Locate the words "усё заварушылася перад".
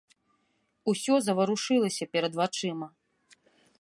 0.93-2.33